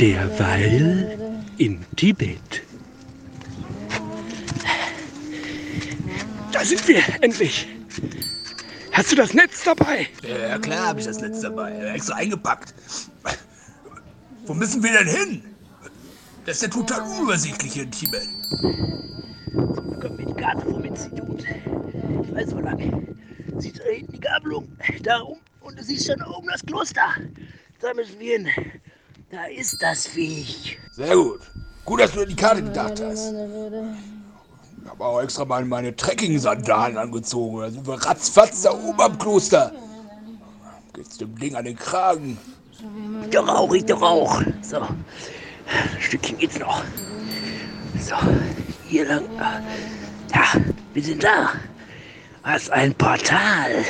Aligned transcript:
Derweil 0.00 1.18
in 1.56 1.82
Tibet. 1.96 2.62
Da 6.52 6.62
sind 6.64 6.86
wir, 6.86 7.02
endlich. 7.22 7.66
Hast 8.92 9.12
du 9.12 9.16
das 9.16 9.32
Netz 9.32 9.64
dabei? 9.64 10.06
Ja, 10.22 10.58
klar 10.58 10.88
habe 10.88 11.00
ich 11.00 11.06
das 11.06 11.20
Netz 11.20 11.40
dabei. 11.40 11.72
Extra 11.94 12.16
eingepackt. 12.16 12.74
Wo 14.44 14.52
müssen 14.52 14.82
wir 14.82 14.92
denn 14.92 15.08
hin? 15.08 15.42
Das 16.44 16.56
ist 16.56 16.62
ja 16.62 16.68
total 16.68 17.00
unübersichtlich 17.00 17.72
hier 17.72 17.84
in 17.84 17.90
Tibet. 17.90 18.28
Komm 20.02 20.16
mit 20.16 20.36
Karte 20.36 20.66
vom 20.66 20.84
Institut. 20.84 21.42
Ich 21.42 22.34
weiß 22.34 22.54
wo 22.54 22.60
lang. 22.60 23.16
Siehst 23.56 23.78
du 23.78 23.82
da 23.82 23.90
hinten 23.90 24.12
die 24.12 24.20
Gabelung? 24.20 24.68
Darum. 25.02 25.38
Und 25.60 25.78
du 25.78 25.82
siehst 25.82 26.06
schon 26.06 26.22
oben 26.22 26.48
das 26.48 26.60
Kloster. 26.64 27.14
Da 27.80 27.94
müssen 27.94 28.18
wir 28.20 28.38
hin. 28.38 28.48
Da 29.30 29.44
ist 29.46 29.82
das 29.82 30.06
Viech. 30.06 30.78
Sehr 30.92 31.16
gut. 31.16 31.40
Gut, 31.84 32.00
dass 32.00 32.12
du 32.12 32.22
an 32.22 32.28
die 32.28 32.36
Karte 32.36 32.62
gedacht 32.62 33.02
hast. 33.02 33.32
Ich 33.32 34.90
habe 34.90 35.04
auch 35.04 35.20
extra 35.20 35.44
mal 35.44 35.64
meine 35.64 35.94
Trekking-Sandalen 35.94 36.96
angezogen. 36.96 37.60
Da 37.60 37.70
sind 37.70 37.86
wir 37.86 37.94
ratzfatz 37.94 38.62
da 38.62 38.70
oben 38.70 39.00
am 39.00 39.18
Kloster. 39.18 39.72
Geht's 40.94 41.18
dem 41.18 41.36
Ding 41.38 41.56
an 41.56 41.64
den 41.64 41.76
Kragen. 41.76 42.38
Doch 43.30 43.48
auch, 43.48 43.72
ich 43.72 43.84
doch 43.84 44.00
auch. 44.00 44.42
So. 44.62 44.80
Ein 44.80 46.00
Stückchen 46.00 46.38
geht's 46.38 46.58
noch. 46.58 46.82
So. 48.00 48.14
Hier 48.88 49.06
lang. 49.06 49.24
Ja, 50.32 50.60
wir 50.94 51.02
sind 51.02 51.24
da. 51.24 51.50
Was 52.42 52.70
ein 52.70 52.94
Portal. 52.94 53.84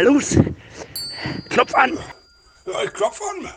Los. 0.00 0.38
Klopf 1.50 1.74
an. 1.74 1.98
Ja, 2.68 2.82
ich 2.82 2.92
klopf 2.92 3.18
an. 3.22 3.50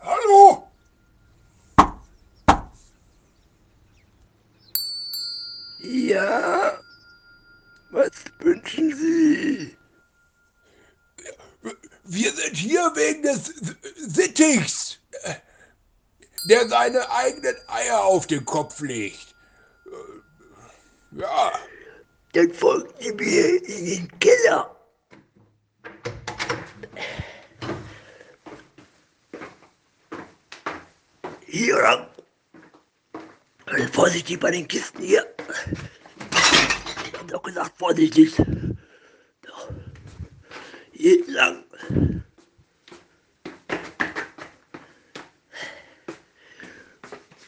Hallo? 0.00 0.66
Ja. 5.80 6.80
Was 7.90 8.10
wünschen 8.38 8.96
Sie? 8.96 9.76
Wir 12.04 12.32
sind 12.32 12.56
hier 12.56 12.90
wegen 12.94 13.22
des 13.22 13.52
Sittichs, 13.96 14.98
der 16.48 16.66
seine 16.68 17.10
eigenen 17.10 17.56
Eier 17.66 18.02
auf 18.04 18.26
den 18.26 18.44
Kopf 18.46 18.80
legt. 18.80 19.34
Ja, 21.10 21.52
Dann 22.32 22.52
folgt 22.54 23.02
Sie 23.02 23.12
mir 23.12 23.68
in 23.68 23.84
den 23.84 24.18
Keller. 24.18 24.73
Hier 31.54 31.80
lang. 31.80 32.08
Also 33.66 33.86
vorsichtig 33.92 34.40
bei 34.40 34.50
den 34.50 34.66
Kisten 34.66 35.04
hier. 35.04 35.24
Ich 36.32 37.12
hab 37.16 37.28
doch 37.28 37.42
gesagt, 37.44 37.78
vorsichtig. 37.78 38.34
So. 38.34 38.44
Hier 40.90 41.24
lang. 41.28 41.62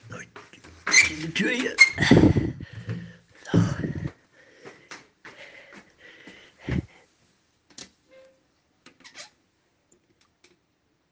So, 0.09 0.17
Diese 1.09 1.34
Tür 1.34 1.51
hier. 1.51 1.77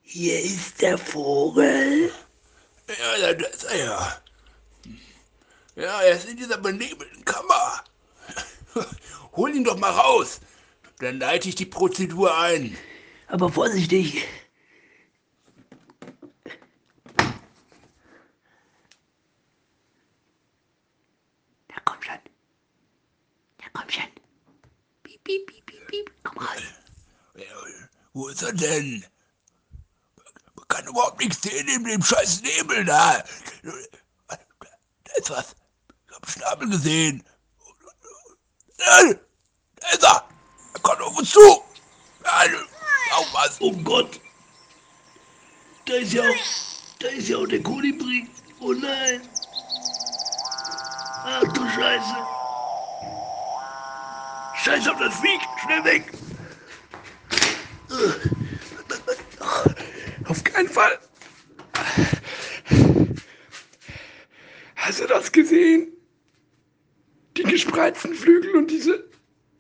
Hier 0.03 0.45
ist 0.45 0.81
der 0.81 0.97
Vogel. 0.97 2.13
Ja, 3.35 3.41
ja, 3.41 3.43
da 3.43 3.47
ist 3.47 3.65
er 3.65 3.77
ja. 3.77 4.21
Er 6.03 6.17
ist 6.17 6.29
in 6.29 6.37
dieser 6.37 6.59
benebelten 6.59 7.25
Kammer. 7.25 7.85
Hol 9.37 9.55
ihn 9.55 9.65
doch 9.65 9.79
mal 9.79 9.91
raus. 9.91 10.41
Dann 10.99 11.19
leite 11.19 11.49
ich 11.49 11.55
die 11.57 11.67
Prozedur 11.67 12.37
ein. 12.39 12.77
Aber 13.27 13.51
vorsichtig. 13.51 14.25
Da 21.69 21.81
kommt 21.85 22.05
schon. 22.05 22.19
Da 23.59 23.67
kommt 23.73 23.93
schon. 23.93 24.05
Piep, 25.03 25.25
piep, 25.25 25.47
piep, 25.47 25.67
piep, 25.67 25.87
piep. 25.89 26.13
Komm 26.23 26.39
raus. 26.39 26.63
Wo 28.13 28.29
ist 28.29 28.43
er 28.43 28.53
denn? 28.53 29.05
Überhaupt 30.95 31.19
nichts 31.19 31.43
sehen 31.43 31.67
in 31.67 31.83
dem 31.83 32.05
scheiß 32.05 32.43
Nebel 32.43 32.85
da. 32.85 33.25
Da 33.65 35.13
ist 35.17 35.29
was. 35.29 35.57
Ich 36.07 36.15
hab 36.15 36.31
Schnabel 36.31 36.71
gesehen. 36.71 37.25
Da 38.79 39.01
ist 39.01 40.05
er. 40.05 40.25
Er 40.73 40.81
kommt 40.83 41.01
auf 41.01 41.19
uns 41.19 41.31
zu. 41.31 41.65
Ja, 42.23 42.45
Aufpassen. 43.17 43.57
Oh 43.59 43.73
Gott. 43.83 44.21
Da 45.87 45.95
ist 45.95 46.13
ja 46.13 46.23
auch, 46.23 46.37
da 47.01 47.09
ist 47.09 47.29
ja 47.29 47.39
auch 47.39 47.47
der 47.47 47.61
Kolibri. 47.65 48.31
Oh 48.61 48.73
nein. 48.73 49.29
Ach 51.25 51.43
du 51.55 51.69
Scheiße. 51.71 52.17
Scheiß 54.63 54.87
auf 54.87 54.99
das 55.01 55.15
Viech. 55.17 55.43
Schnell 55.65 55.85
weg. 55.85 56.13
Hast 64.95 65.01
du 65.01 65.07
das 65.09 65.33
gesehen? 65.33 65.93
Die 67.37 67.43
gespreizten 67.43 68.15
Flügel 68.15 68.55
und 68.55 68.71
diese, 68.71 69.03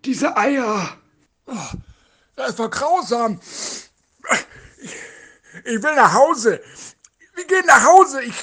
diese 0.05 0.37
Eier. 0.37 0.97
Das 2.37 2.57
war 2.57 2.71
grausam. 2.71 3.41
Ich, 4.81 4.95
ich 5.65 5.83
will 5.83 5.95
nach 5.97 6.15
Hause. 6.15 6.61
Wir 7.35 7.45
gehen 7.47 7.67
nach 7.67 7.85
Hause. 7.85 8.23
Ich 8.23 8.35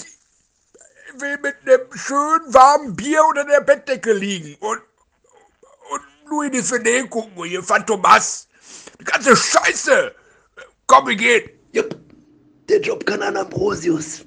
will 1.17 1.37
mit 1.37 1.55
einem 1.61 1.93
schönen 1.93 2.53
warmen 2.53 2.93
Bier 2.93 3.23
unter 3.29 3.45
der 3.45 3.61
Bettdecke 3.61 4.11
liegen 4.11 4.55
und, 4.55 4.81
und 5.91 6.01
Louis 6.29 6.51
de 6.51 6.61
Finet 6.61 7.09
gucken 7.09 7.31
und 7.37 7.47
hier 7.47 7.63
Phantomas. 7.63 8.49
Die 8.99 9.05
ganze 9.05 9.33
Scheiße. 9.37 10.13
Komm, 10.87 11.07
wir 11.07 11.15
gehen. 11.15 11.51
Jupp. 11.71 11.95
Der 12.67 12.81
Job 12.81 13.05
kann 13.05 13.21
an 13.21 13.37
Ambrosius. 13.37 14.25